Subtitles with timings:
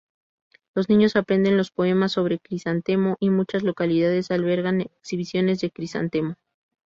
[0.73, 6.37] Los niños aprenden los poemas sobre crisantemo y muchas localidades albergan exhibiciones de crisantemo.